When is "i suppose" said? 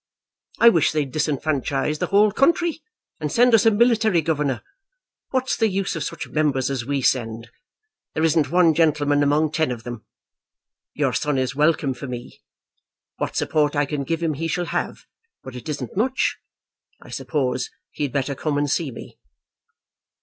16.99-17.69